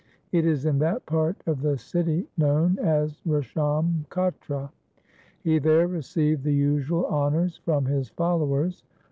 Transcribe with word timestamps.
It 0.31 0.47
is 0.47 0.65
in 0.65 0.79
that 0.79 1.05
part 1.05 1.43
of 1.45 1.61
the 1.61 1.77
city 1.77 2.27
known 2.35 2.79
as 2.79 3.21
Resham 3.21 4.07
Katra. 4.09 4.71
He 5.43 5.59
there 5.59 5.85
received 5.85 6.41
the 6.43 6.55
usual 6.55 7.05
honours 7.05 7.57
from 7.57 7.85
his 7.85 8.09
followers. 8.09 8.83